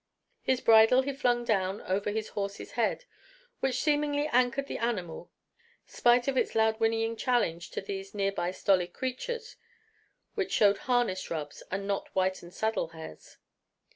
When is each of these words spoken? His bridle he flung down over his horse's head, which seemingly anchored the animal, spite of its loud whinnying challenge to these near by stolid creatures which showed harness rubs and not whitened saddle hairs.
His 0.41 0.61
bridle 0.61 1.03
he 1.03 1.13
flung 1.13 1.45
down 1.45 1.79
over 1.81 2.09
his 2.09 2.29
horse's 2.29 2.71
head, 2.71 3.05
which 3.59 3.83
seemingly 3.83 4.25
anchored 4.33 4.65
the 4.65 4.79
animal, 4.79 5.29
spite 5.85 6.27
of 6.27 6.35
its 6.35 6.55
loud 6.55 6.79
whinnying 6.79 7.15
challenge 7.15 7.69
to 7.69 7.81
these 7.81 8.15
near 8.15 8.31
by 8.31 8.49
stolid 8.49 8.93
creatures 8.93 9.57
which 10.33 10.51
showed 10.51 10.79
harness 10.89 11.29
rubs 11.29 11.61
and 11.69 11.85
not 11.87 12.07
whitened 12.13 12.55
saddle 12.55 12.87
hairs. 12.87 13.37